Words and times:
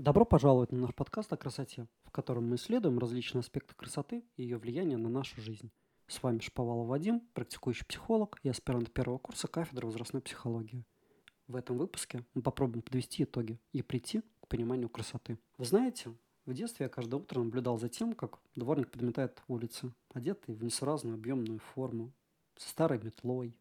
Добро 0.00 0.24
пожаловать 0.24 0.72
на 0.72 0.78
наш 0.78 0.94
подкаст 0.94 1.30
о 1.30 1.36
красоте, 1.36 1.86
в 2.04 2.10
котором 2.10 2.48
мы 2.48 2.56
исследуем 2.56 2.98
различные 2.98 3.40
аспекты 3.40 3.74
красоты 3.74 4.24
и 4.38 4.42
ее 4.42 4.56
влияния 4.56 4.96
на 4.96 5.10
нашу 5.10 5.42
жизнь. 5.42 5.70
С 6.06 6.22
вами 6.22 6.38
Шповалов 6.38 6.88
Вадим, 6.88 7.20
практикующий 7.34 7.84
психолог 7.84 8.38
и 8.42 8.48
аспирант 8.48 8.90
первого 8.94 9.18
курса 9.18 9.46
кафедры 9.46 9.86
возрастной 9.86 10.22
психологии. 10.22 10.86
В 11.48 11.54
этом 11.54 11.76
выпуске 11.76 12.24
мы 12.32 12.40
попробуем 12.40 12.80
подвести 12.80 13.24
итоги 13.24 13.60
и 13.72 13.82
прийти 13.82 14.22
к 14.40 14.48
пониманию 14.48 14.88
красоты. 14.88 15.38
Вы 15.58 15.66
знаете, 15.66 16.14
в 16.46 16.54
детстве 16.54 16.84
я 16.84 16.88
каждое 16.88 17.16
утро 17.16 17.40
наблюдал 17.40 17.78
за 17.78 17.90
тем, 17.90 18.14
как 18.14 18.40
дворник 18.54 18.90
подметает 18.90 19.42
улицы, 19.48 19.92
одетый 20.14 20.54
в 20.54 20.64
несуразную 20.64 21.16
объемную 21.16 21.58
форму, 21.58 22.14
со 22.56 22.70
старой 22.70 22.98
метлой, 23.02 23.54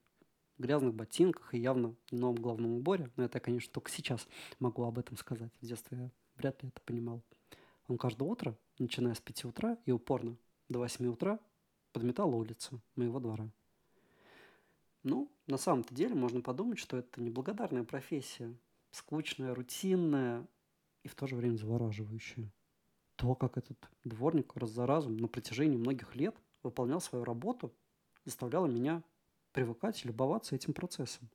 грязных 0.58 0.94
ботинках 0.94 1.54
и 1.54 1.60
явно 1.60 1.96
в 2.10 2.16
новом 2.16 2.36
головном 2.36 2.76
уборе. 2.76 3.12
Но 3.18 3.26
это 3.26 3.38
я, 3.38 3.42
конечно, 3.42 3.74
только 3.74 3.92
сейчас 3.92 4.26
могу 4.60 4.84
об 4.84 5.00
этом 5.00 5.18
сказать. 5.18 5.52
В 5.60 5.66
детстве 5.66 5.98
я 5.98 6.12
вряд 6.40 6.62
ли 6.64 6.70
это 6.70 6.82
понимал. 6.82 7.22
Он 7.88 7.98
каждое 7.98 8.28
утро, 8.28 8.56
начиная 8.78 9.14
с 9.14 9.20
5 9.20 9.46
утра 9.46 9.78
и 9.86 9.92
упорно 9.92 10.38
до 10.70 10.80
8 10.80 11.08
утра, 11.08 11.40
подметал 11.92 12.34
улицу 12.34 12.82
моего 12.96 13.20
двора. 13.20 13.50
Ну, 15.04 15.32
на 15.48 15.58
самом-то 15.58 15.94
деле 15.94 16.16
можно 16.16 16.42
подумать, 16.42 16.78
что 16.78 16.98
это 16.98 17.22
неблагодарная 17.22 17.84
профессия, 17.84 18.54
скучная, 18.92 19.56
рутинная 19.56 20.46
и 21.04 21.08
в 21.08 21.16
то 21.16 21.26
же 21.28 21.36
время 21.36 21.56
завораживающая. 21.56 22.52
То, 23.16 23.36
как 23.36 23.58
этот 23.58 23.78
дворник 24.04 24.56
раз 24.56 24.72
за 24.72 24.86
разом 24.86 25.18
на 25.18 25.28
протяжении 25.28 25.78
многих 25.78 26.16
лет 26.16 26.36
выполнял 26.64 27.02
свою 27.02 27.24
работу, 27.24 27.74
заставляло 28.26 28.68
меня 28.68 29.04
привыкать 29.52 30.04
и 30.04 30.08
любоваться 30.08 30.56
этим 30.56 30.74
процессом. 30.74 31.30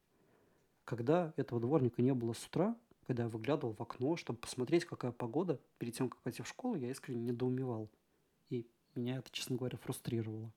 Когда 0.84 1.32
этого 1.36 1.60
дворника 1.60 2.02
не 2.02 2.14
было 2.14 2.34
с 2.34 2.46
утра, 2.46 2.76
когда 3.04 3.24
я 3.24 3.28
выглядывал 3.28 3.74
в 3.74 3.80
окно, 3.80 4.16
чтобы 4.16 4.38
посмотреть, 4.38 4.84
какая 4.84 5.12
погода, 5.12 5.60
перед 5.78 5.94
тем, 5.94 6.08
как 6.08 6.20
пойти 6.22 6.42
в 6.42 6.48
школу, 6.48 6.74
я 6.74 6.90
искренне 6.90 7.20
недоумевал. 7.20 7.90
И 8.50 8.66
меня 8.94 9.18
это, 9.18 9.30
честно 9.30 9.56
говоря, 9.56 9.78
фрустрировало. 9.78 10.52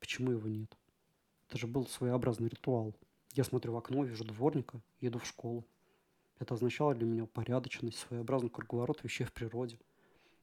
Почему 0.00 0.32
его 0.32 0.48
нет? 0.48 0.76
Это 1.48 1.58
же 1.58 1.66
был 1.66 1.86
своеобразный 1.86 2.48
ритуал. 2.48 2.94
Я 3.34 3.44
смотрю 3.44 3.72
в 3.72 3.76
окно, 3.76 4.04
вижу 4.04 4.24
дворника, 4.24 4.80
еду 5.00 5.18
в 5.18 5.26
школу. 5.26 5.66
Это 6.38 6.54
означало 6.54 6.94
для 6.94 7.06
меня 7.06 7.26
порядочность, 7.26 7.98
своеобразный 7.98 8.50
круговорот 8.50 9.02
вещей 9.02 9.24
в 9.24 9.32
природе. 9.32 9.78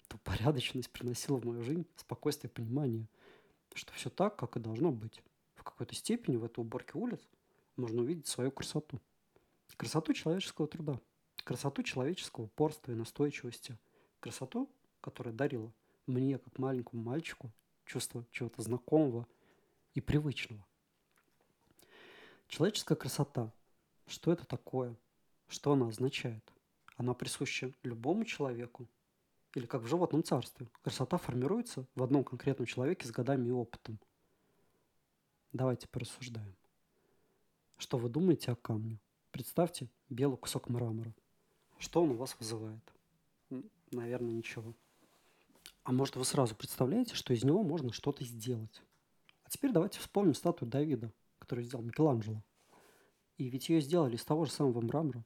Эта 0.06 0.18
порядочность 0.18 0.92
приносила 0.92 1.38
в 1.40 1.46
мою 1.46 1.64
жизнь 1.64 1.86
спокойствие 1.96 2.50
и 2.50 2.54
понимание, 2.54 3.08
что 3.74 3.94
все 3.94 4.10
так, 4.10 4.36
как 4.36 4.58
и 4.58 4.60
должно 4.60 4.92
быть. 4.92 5.24
В 5.56 5.64
какой-то 5.64 5.96
степени 5.96 6.36
в 6.36 6.44
этой 6.44 6.60
уборке 6.60 6.98
улиц 6.98 7.20
можно 7.76 8.02
увидеть 8.02 8.28
свою 8.28 8.52
красоту. 8.52 9.00
Красоту 9.84 10.14
человеческого 10.14 10.68
труда, 10.68 11.00
красоту 11.44 11.84
человеческого 11.84 12.46
упорства 12.46 12.92
и 12.92 12.96
настойчивости, 12.96 13.78
красоту, 14.20 14.70
которая 15.02 15.34
дарила 15.34 15.72
мне, 16.08 16.38
как 16.38 16.58
маленькому 16.58 17.04
мальчику, 17.04 17.52
чувство 17.86 18.26
чего-то 18.32 18.62
знакомого 18.62 19.28
и 19.94 20.02
привычного. 20.02 20.66
Человеческая 22.48 22.96
красота. 22.96 23.52
Что 24.06 24.32
это 24.32 24.46
такое? 24.46 24.96
Что 25.48 25.74
она 25.74 25.88
означает? 25.88 26.44
Она 26.98 27.14
присуща 27.14 27.74
любому 27.84 28.26
человеку? 28.26 28.88
Или 29.56 29.66
как 29.66 29.82
в 29.82 29.88
животном 29.88 30.24
царстве? 30.24 30.68
Красота 30.82 31.18
формируется 31.18 31.86
в 31.96 32.04
одном 32.04 32.24
конкретном 32.24 32.66
человеке 32.66 33.08
с 33.08 33.12
годами 33.12 33.50
и 33.50 33.52
опытом. 33.52 34.00
Давайте 35.52 35.88
порассуждаем. 35.88 36.56
Что 37.78 37.98
вы 37.98 38.10
думаете 38.10 38.52
о 38.52 38.56
камне? 38.56 39.00
Представьте 39.32 39.90
белый 40.10 40.38
кусок 40.38 40.70
мрамора. 40.70 41.14
Что 41.84 42.02
он 42.02 42.12
у 42.12 42.16
вас 42.16 42.36
вызывает? 42.40 42.82
Наверное, 43.92 44.32
ничего. 44.32 44.74
А 45.84 45.92
может, 45.92 46.16
вы 46.16 46.26
сразу 46.26 46.56
представляете, 46.56 47.14
что 47.16 47.34
из 47.34 47.44
него 47.44 47.62
можно 47.64 47.92
что-то 47.92 48.24
сделать? 48.24 48.82
А 49.44 49.50
теперь 49.50 49.72
давайте 49.72 50.00
вспомним 50.00 50.34
статую 50.34 50.70
Давида– 50.70 51.12
которую 51.44 51.66
сделал 51.66 51.84
Микеланджело. 51.84 52.42
И 53.38 53.50
ведь 53.50 53.68
ее 53.68 53.82
сделали 53.82 54.16
из 54.16 54.24
того 54.24 54.46
же 54.46 54.52
самого 54.52 54.80
мрамора. 54.80 55.26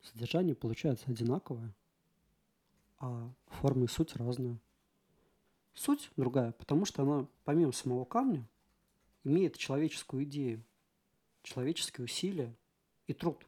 Содержание 0.00 0.54
получается 0.54 1.06
одинаковое, 1.10 1.74
а 2.98 3.32
форма 3.46 3.86
и 3.86 3.88
суть 3.88 4.14
разная. 4.14 4.58
Суть 5.74 6.10
другая, 6.14 6.52
потому 6.52 6.84
что 6.84 7.02
она, 7.02 7.26
помимо 7.42 7.72
самого 7.72 8.04
камня, 8.04 8.48
имеет 9.24 9.56
человеческую 9.56 10.22
идею, 10.22 10.62
человеческие 11.42 12.04
усилия 12.04 12.54
и 13.08 13.12
труд. 13.12 13.44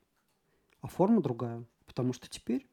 А 0.80 0.88
форма 0.88 1.22
другая, 1.22 1.64
потому 1.96 2.12
что 2.12 2.28
теперь 2.28 2.68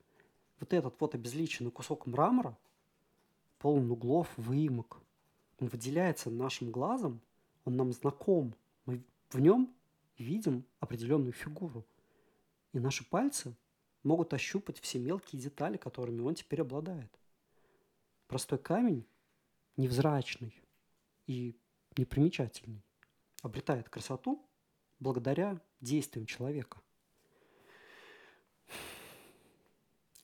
вот 0.59 0.73
этот 0.73 1.00
вот 1.00 1.16
обезличенный 1.16 1.72
кусок 1.72 2.07
мрамора, 2.07 2.57
полон 3.57 3.89
углов, 3.89 4.28
выемок, 4.35 5.01
он 5.59 5.69
выделяется 5.69 6.29
нашим 6.29 6.72
глазом, 6.72 7.22
он 7.63 7.78
нам 7.78 7.94
знаком– 7.94 8.53
мы 8.85 9.01
в 9.29 9.39
нем 9.39 9.73
видим 10.17 10.66
определенную 10.81 11.31
фигуру. 11.31 11.85
И 12.73 12.79
наши 12.79 13.07
пальцы 13.09 13.56
могут 14.03 14.33
ощупать 14.33 14.78
все 14.81 15.00
мелкие 15.00 15.41
детали, 15.41 15.78
которыми 15.78 16.19
он 16.19 16.35
теперь 16.35 16.59
обладает. 16.59 17.09
Простой 18.28 18.59
камень, 18.59 19.06
невзрачный 19.78 20.53
и 21.28 21.56
непримечательный, 21.95 22.83
обретает 23.41 23.88
красоту 23.88 24.45
благодаря 25.00 25.62
действиям 25.79 26.25
человека. 26.25 26.81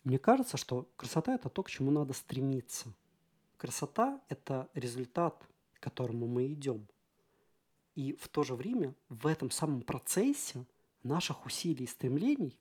Мне 0.03 0.17
кажется, 0.17 0.57
что 0.57 0.89
красота– 0.95 1.33
это 1.35 1.49
то, 1.49 1.63
к 1.63 1.69
чему 1.69 1.91
надо 1.91 2.13
стремиться. 2.13 2.93
Красота– 3.57 4.21
это 4.29 4.69
результат, 4.73 5.45
к 5.73 5.79
которому 5.81 6.27
мы 6.27 6.51
идем– 6.51 6.87
и 7.99 8.13
в 8.13 8.29
то 8.29 8.43
же 8.43 8.55
время 8.55 8.95
в 9.09 9.27
этом 9.27 9.51
самом 9.51 9.81
процессе 9.81 10.65
наших 11.03 11.45
усилий 11.45 11.83
и 11.83 11.87
стремлений 11.87 12.57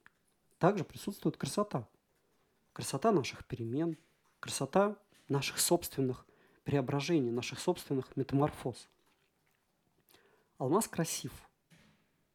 также 0.59 0.82
присутствует 0.82 1.37
красота. 1.37 1.88
Красота 2.72 3.12
наших 3.12 3.47
перемен, 3.47 3.97
красота 4.41 4.97
наших 5.28 5.60
собственных 5.60 6.27
преображений, 6.65 7.31
наших 7.31 7.60
собственных 7.60 8.16
метаморфоз. 8.16 8.88
Алмаз 10.59 10.88
красив, 10.88 11.32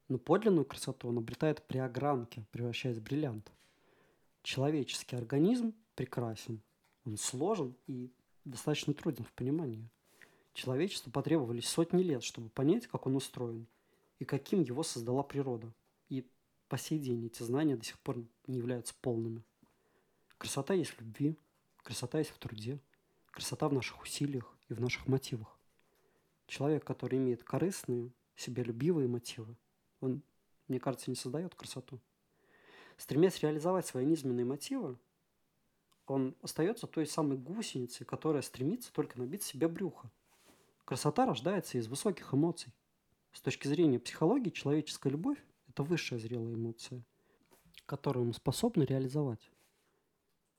но 0.08 0.18
подлинную 0.18 0.64
красоту 0.64 1.10
он 1.10 1.18
обретает 1.18 1.62
при 1.68 1.80
огранке, 1.80 2.46
превращаясь 2.52 3.00
в 3.00 3.04
бриллиант. 3.04 3.52
Человеческий 4.44 5.16
организм 5.16 5.74
прекрасен, 5.96 6.62
он 7.06 7.18
сложен 7.18 7.76
и 7.88 8.12
достаточно 8.46 8.94
труден 8.94 9.26
в 9.26 9.34
понимании– 9.34 9.90
Человечеству 10.54 11.12
потребовались 11.12 11.68
сотни 11.68 12.04
лет, 12.04 12.24
чтобы 12.24 12.50
понять, 12.50 12.86
как 12.88 13.08
он 13.08 13.16
устроен 13.16 13.68
и 14.20 14.26
каким 14.26 14.62
его 14.62 14.84
создала 14.84 15.24
природа. 15.24 15.74
И 16.10 16.28
по 16.68 16.78
сей 16.78 17.00
день 17.00 17.26
эти 17.26 17.42
знания 17.42 17.76
до 17.76 17.84
сих 17.84 18.00
пор 18.00 18.24
не 18.46 18.58
являются 18.58 18.94
полными. 19.02 19.44
Красота 20.38 20.76
есть 20.76 20.92
в 20.92 21.02
любви, 21.02 21.38
красота 21.82 22.20
есть 22.20 22.30
в 22.30 22.38
труде, 22.38 22.80
красота 23.32 23.68
в 23.68 23.74
наших 23.74 24.02
усилиях 24.04 24.56
и 24.70 24.74
в 24.74 24.80
наших 24.80 25.08
мотивах. 25.08 25.58
Человек, 26.46 26.84
который 26.84 27.18
имеет 27.18 27.44
корыстные, 27.44 28.12
себялюбивые 28.36 29.08
мотивы, 29.08 29.58
он, 30.02 30.22
мне 30.68 30.80
кажется, 30.80 31.10
не 31.10 31.16
создает 31.16 31.56
красоту. 31.56 32.00
Стремясь 33.04 33.42
реализовать 33.42 33.86
свои 33.86 34.06
низменные 34.06 34.46
мотивы, 34.46 34.98
он 36.08 36.36
остается 36.42 36.88
той 36.88 37.06
самой 37.06 37.38
гусеницей, 37.38 38.06
которая 38.06 38.42
стремится 38.42 38.92
только 38.92 39.20
набить 39.20 39.44
себе 39.44 39.68
брюхо– 39.68 40.10
Красота 40.86 41.26
рождается 41.26 41.78
из 41.78 41.88
высоких 41.88 42.34
эмоций. 42.34 42.74
С 43.32 43.42
точки 43.42 43.68
зрения 43.68 44.00
психологии, 44.00 44.50
человеческая 44.50 45.12
любовь– 45.12 45.38
это 45.68 45.82
высшая 45.84 46.20
зрелая 46.20 46.54
эмоция, 46.54 47.04
которую 47.86 48.26
мы 48.26 48.34
способны 48.34 48.84
реализовать. 48.84 49.50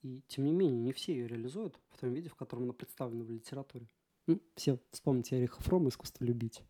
И, 0.03 0.23
тем 0.29 0.45
не 0.45 0.53
менее, 0.53 0.81
не 0.81 0.93
все 0.93 1.13
ее 1.13 1.29
реализуют 1.29 1.79
в 1.91 1.99
том 1.99 2.13
виде, 2.13 2.31
в 2.31 2.35
котором 2.35 2.65
она 2.65 2.73
представлена 2.73 3.25
в 3.25 3.31
литературе. 3.31 3.87
Ну, 4.27 4.41
все 4.57 4.79
вспомните 4.91 5.39
Эриха 5.39 5.63
Фрома 5.63 5.91
«Искусство 5.91 6.25
любить». 6.25 6.63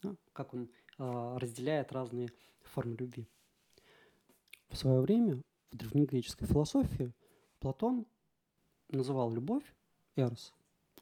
Да? 0.00 0.16
Как 0.32 0.54
он 0.54 0.70
э, 0.98 1.36
разделяет 1.38 1.92
разные 1.92 2.30
формы 2.62 2.96
любви. 2.96 3.28
В 4.74 4.76
свое 4.76 5.00
время 5.00 5.40
в 5.70 5.76
древнегреческой 5.76 6.48
философии 6.48 7.12
Платон 7.60 8.06
называл 8.88 9.32
любовь 9.32 9.62
эрос. 10.16 10.52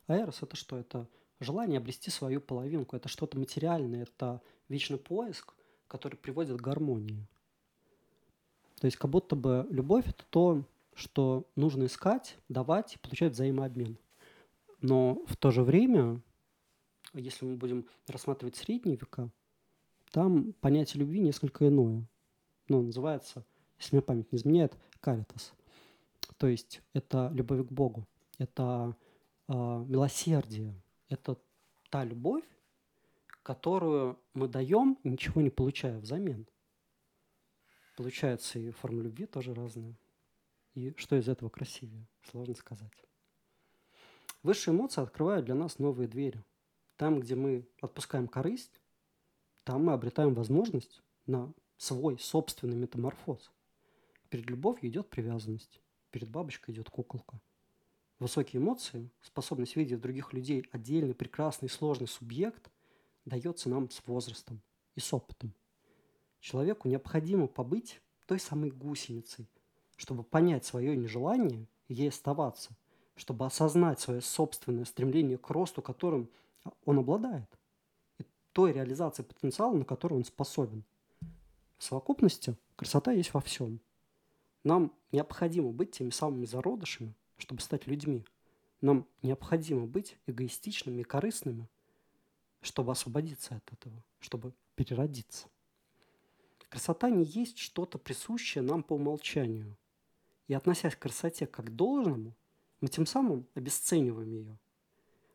А 0.07 0.15
эрос– 0.15 0.41
это 0.43 0.57
что? 0.57 0.77
Это 0.77 1.09
желание 1.41 1.79
обрести 1.79 2.11
свою 2.11 2.43
половинку. 2.43 2.97
Это 2.97 3.09
что-то 3.09 3.39
материальное, 3.39 4.03
это 4.03 4.43
вечный 4.69 4.99
поиск, 4.99 5.55
который 5.89 6.17
приводит 6.17 6.59
к 6.59 6.63
гармонии. 6.63 7.27
То 8.79 8.85
есть 8.85 8.99
как 8.99 9.11
будто 9.11 9.37
бы 9.37 9.67
любовь– 9.71 10.07
это 10.07 10.25
то, 10.29 10.65
что 10.93 11.47
нужно 11.57 11.87
искать, 11.87 12.37
давать 12.51 12.97
и 12.97 12.99
получать 12.99 13.33
взаимообмен. 13.33 13.97
Но 14.83 15.25
в 15.25 15.35
то 15.39 15.51
же 15.51 15.63
время, 15.63 16.21
если 17.15 17.47
мы 17.47 17.57
будем 17.57 17.87
рассматривать 18.07 18.55
средние 18.55 18.99
века, 18.99 19.31
там 20.11 20.53
понятие 20.61 21.01
любви 21.01 21.21
несколько 21.21 21.67
иное. 21.67 22.07
Ну, 22.69 22.83
называется, 22.83 23.47
если 23.83 23.97
мне 23.97 24.03
память 24.03 24.31
не 24.31 24.39
изменяет, 24.39 24.79
каритас. 25.01 25.53
То 26.39 26.47
есть 26.47 26.83
это 26.93 27.31
любовь 27.35 27.67
к 27.67 27.73
Богу, 27.73 28.07
это 28.39 28.97
э, 29.49 29.53
милосердие, 29.53 30.75
это 31.09 31.37
та 31.91 32.05
любовь, 32.05 32.45
которую 33.43 34.19
мы 34.35 34.47
даем, 34.47 34.99
ничего 35.03 35.41
не 35.41 35.51
получая 35.51 35.99
взамен. 35.99 36.47
Получается, 37.97 38.61
и 38.61 38.71
форма 38.71 39.03
любви 39.03 39.27
тоже 39.27 39.53
разная. 39.53 39.97
И 40.75 40.95
что 40.97 41.17
из 41.17 41.29
этого 41.29 41.51
красивее, 41.51 42.07
сложно 42.31 42.55
сказать. 42.55 43.05
Высшие 44.43 44.75
эмоции 44.75 45.03
открывают 45.03 45.45
для 45.45 45.55
нас 45.55 45.79
новые 45.79 46.09
двери. 46.09 46.43
Там, 46.97 47.21
где 47.21 47.35
мы 47.35 47.67
отпускаем 47.81 48.29
корысть, 48.29 48.81
там 49.65 49.87
мы 49.87 49.93
обретаем 49.93 50.35
возможность 50.35 51.03
на 51.27 51.53
свой 51.77 52.19
собственный 52.19 52.77
метаморфоз. 52.77 53.51
Перед 54.33 54.49
любовью 54.49 54.91
идет 54.91 55.11
привязанность, 55.11 55.83
перед 56.11 56.31
бабочкой 56.31 56.73
идет 56.73 56.89
куколка. 56.89 57.39
Высокие 58.19 58.63
эмоции, 58.63 59.11
способность 59.21 59.77
видеть 59.77 59.99
в 59.99 60.01
других 60.01 60.33
людей 60.33 60.67
отдельный, 60.73 61.15
прекрасный, 61.15 61.69
сложный 61.69 62.09
субъект, 62.09 62.71
дается 63.27 63.69
нам 63.69 63.91
с 63.91 64.03
возрастом 64.07 64.63
и 64.95 65.01
с 65.01 65.13
опытом. 65.13 65.53
Человеку 66.41 66.89
необходимо 66.89 67.47
побыть 67.47 68.01
той 68.27 68.41
самой 68.41 68.71
гусеницей, 68.71 69.51
чтобы 69.97 70.23
понять 70.23 70.65
свое 70.65 70.97
нежелание 70.97 71.69
и 71.89 71.93
ей 71.93 72.09
оставаться, 72.09 72.71
чтобы 73.17 73.45
осознать 73.45 74.01
свое 74.01 74.23
собственное 74.23 74.87
стремление 74.87 75.37
к 75.37 75.51
росту, 75.51 75.83
которым 75.83 76.31
он 76.87 77.01
обладает, 77.01 77.51
и 78.17 78.25
той 78.53 78.73
реализации 78.73 79.25
потенциала, 79.25 79.75
на 79.75 79.85
который 79.85 80.15
он 80.15 80.25
способен. 80.25 80.85
В 81.77 81.85
совокупности 81.85 82.57
красота 82.77 83.13
есть 83.13 83.35
во 83.35 83.43
всем. 83.43 83.79
Нам 84.65 84.93
необходимо 85.11 85.73
быть 85.73 85.93
теми 85.93 86.11
самыми 86.11 86.45
зародышами, 86.45 87.15
чтобы 87.37 87.61
стать 87.61 87.87
людьми. 87.87 88.25
Нам 88.81 89.07
необходимо 89.23 89.87
быть 89.87 90.17
эгоистичными 90.27 91.01
и 91.01 91.05
корыстными, 91.05 91.69
чтобы 92.61 92.93
освободиться 92.93 93.57
от 93.57 93.73
этого, 93.73 94.03
чтобы 94.21 94.53
переродиться. 94.75 95.49
Красота 96.69 97.11
не 97.11 97.25
есть 97.25 97.59
что-то 97.59 97.99
присущее 97.99 98.63
нам 98.63 98.83
по 98.83 98.95
умолчанию. 98.95 99.77
И 100.49 100.55
относясь 100.55 100.97
к 100.97 101.01
красоте 101.01 101.47
как 101.47 101.67
к 101.67 101.71
должному, 101.71 102.35
мы 102.81 102.89
тем 102.89 103.07
самым 103.07 103.47
обесцениваем 103.55 104.33
ее. 104.33 104.59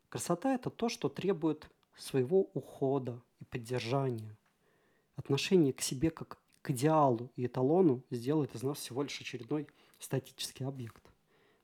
Красота– 0.10 0.54
это 0.56 0.70
то, 0.70 0.90
что 0.90 1.10
требует 1.10 1.70
своего 1.96 2.50
ухода 2.54 3.22
и 3.40 3.46
поддержания. 3.46 4.38
Отношение 5.16 5.74
к 5.74 5.82
себе 5.82 6.12
как 6.12 6.38
к 6.68 6.72
идеалу 6.72 7.32
и 7.38 7.46
эталону 7.46 8.04
сделает 8.12 8.54
из 8.54 8.62
нас 8.62 8.80
всего 8.80 9.02
лишь 9.02 9.22
очередной 9.22 9.68
статический 10.00 10.66
объект. 10.66 11.02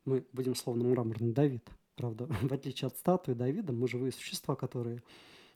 Мы 0.05 0.25
будем 0.31 0.55
словно 0.55 0.85
мраморный 0.85 1.33
Давид. 1.33 1.69
Правда, 1.97 2.25
в 2.41 2.53
отличие 2.53 2.87
от 2.87 2.95
статуи 2.95 3.33
Давида, 3.33 3.73
мы 3.73 3.89
живые 3.89 4.13
существа, 4.13 4.55
которые 4.55 5.03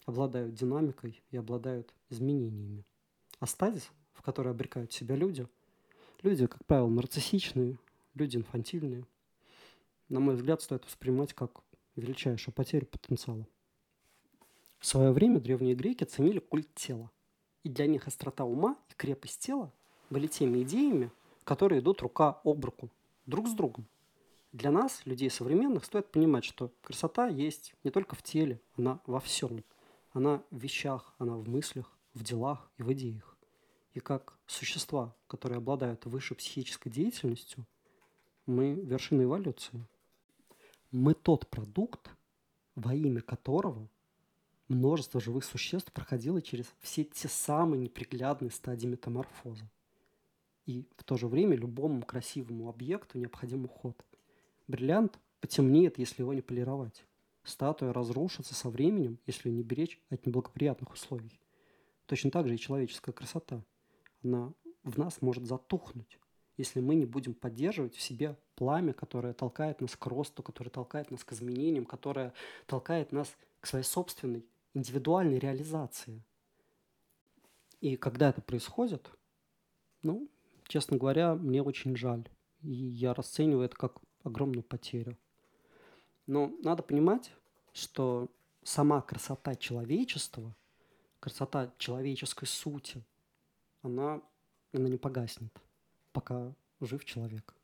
обладают 0.05 0.53
динамикой 0.53 1.23
и 1.31 1.37
обладают 1.37 1.93
изменениями. 2.09 2.83
А 3.39 3.47
стадис 3.47 3.89
в 4.11 4.21
которой 4.21 4.49
обрекают 4.49 4.91
себя 4.91 5.15
люди. 5.15 5.47
Люди, 6.23 6.45
как 6.45 6.65
правило, 6.65 6.89
нарциссичные, 6.89 7.77
люди 8.15 8.35
инфантильные. 8.35 9.05
На 10.09 10.19
мой 10.19 10.35
взгляд, 10.35 10.61
стоит 10.61 10.83
воспринимать 10.83 11.33
как 11.33 11.61
величайшую 11.95 12.53
потерю 12.53 12.87
потенциала. 12.87 13.47
В 14.77 14.85
свое 14.85 15.13
время 15.13 15.39
древние 15.39 15.75
греки 15.75 16.03
ценили 16.03 16.39
культ 16.39 16.67
тела. 16.75 17.09
И 17.67 17.69
для 17.69 17.85
них 17.85 18.07
острота 18.07 18.45
ума 18.45 18.77
и 18.89 18.93
крепость 18.93 19.41
тела 19.41 19.73
были 20.09 20.27
теми 20.27 20.63
идеями, 20.63 21.11
которые 21.43 21.81
идут 21.81 22.01
рука 22.01 22.39
об 22.45 22.63
руку, 22.63 22.89
друг 23.25 23.49
с 23.49 23.51
другом. 23.51 23.85
Для 24.53 24.71
нас, 24.71 25.05
людей 25.05 25.29
современных, 25.29 25.83
стоит 25.83 26.09
понимать, 26.09 26.45
что 26.45 26.71
красота 26.81 27.27
есть 27.27 27.73
не 27.83 27.91
только 27.91 28.15
в 28.15 28.23
теле, 28.23 28.61
она 28.77 29.01
во 29.05 29.19
всем. 29.19 29.65
Она 30.13 30.41
в 30.49 30.57
вещах, 30.57 31.13
она 31.17 31.35
в 31.35 31.49
мыслях, 31.49 31.91
в 32.13 32.23
делах 32.23 32.71
и 32.77 32.83
в 32.83 32.93
идеях. 32.93 33.35
И 33.91 33.99
как 33.99 34.39
существа, 34.45 35.13
которые 35.27 35.57
обладают 35.57 36.05
высшей 36.05 36.37
психической 36.37 36.89
деятельностью, 36.89 37.65
мы 38.45 38.75
вершина 38.75 39.23
эволюции. 39.23 39.85
Мы 40.91 41.13
тот 41.13 41.49
продукт, 41.49 42.11
во 42.75 42.95
имя 42.95 43.19
которого 43.19 43.89
множество 44.67 45.19
живых 45.21 45.45
существ 45.45 45.91
проходило 45.91 46.41
через 46.41 46.65
все 46.79 47.03
те 47.03 47.27
самые 47.27 47.79
неприглядные 47.79 48.51
стадии 48.51 48.87
метаморфоза. 48.87 49.69
И 50.65 50.85
в 50.97 51.03
то 51.03 51.15
же 51.15 51.27
время 51.27 51.55
любому 51.55 52.01
красивому 52.03 52.69
объекту 52.69 53.17
необходим 53.17 53.65
уход. 53.65 54.05
Бриллиант 54.67 55.17
потемнеет, 55.39 55.97
если 55.97 56.23
его 56.23 56.33
не 56.33 56.41
полировать. 56.41 57.05
Статуя 57.43 57.93
разрушится 57.93 58.53
со 58.53 58.69
временем, 58.69 59.19
если 59.25 59.49
не 59.49 59.63
беречь 59.63 60.01
от 60.09 60.25
неблагоприятных 60.25 60.91
условий. 60.91 61.39
Точно 62.05 62.31
так 62.31 62.47
же 62.47 62.55
и 62.55 62.59
человеческая 62.59 63.13
красота– 63.13 63.63
она 64.23 64.53
в 64.83 64.97
нас 64.97 65.21
может 65.21 65.45
затухнуть, 65.45 66.19
если 66.57 66.79
мы 66.79 66.95
не 66.95 67.05
будем 67.05 67.33
поддерживать 67.33 67.95
в 67.95 68.01
себе 68.01 68.37
пламя, 68.55 68.93
которое 68.93 69.33
толкает 69.33 69.81
нас 69.81 69.95
к 69.95 70.05
росту, 70.07 70.43
которое 70.43 70.69
толкает 70.69 71.11
нас 71.11 71.23
к 71.23 71.33
изменениям, 71.33 71.85
которое 71.85 72.33
толкает 72.65 73.11
нас 73.11 73.35
к 73.59 73.67
своей 73.67 73.85
собственной 73.85 74.45
индивидуальной 74.77 75.39
реализации. 75.39 76.23
И 77.81 77.95
когда 77.95 78.29
это 78.29 78.41
происходит, 78.41 79.09
ну, 80.03 80.29
честно 80.67 80.97
говоря, 80.97 81.35
мне 81.35 81.61
очень 81.61 81.95
жаль. 81.95 82.27
И 82.61 82.71
я 82.71 83.13
расцениваю 83.13 83.65
это 83.65 83.75
как 83.75 83.97
огромную 84.23 84.63
потерю. 84.63 85.17
Но 86.25 86.51
надо 86.63 86.83
понимать, 86.83 87.31
что 87.73 88.29
сама 88.63 89.01
красота 89.01 89.55
человечества, 89.55 90.55
красота 91.19 91.73
человеческой 91.77 92.45
сути– 92.45 93.03
она, 93.87 94.21
она 94.73 94.89
не 94.89 94.97
погаснет, 94.97 95.51
пока 96.11 96.53
жив 96.79 97.03
человек. 97.05 97.55